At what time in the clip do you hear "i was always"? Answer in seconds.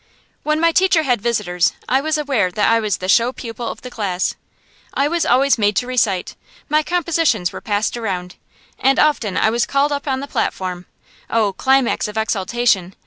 4.95-5.59